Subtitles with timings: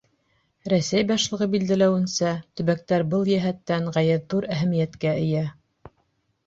[0.71, 5.47] Рәсәй башлығы билдәләүенсә, төбәктәр был йәһәттән ғәйәт ҙур әһәмиәткә эйә.